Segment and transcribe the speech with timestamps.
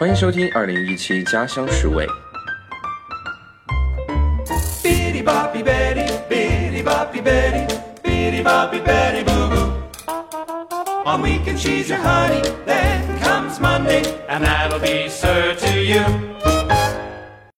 [0.00, 2.08] 欢迎收听二零一七家乡食味。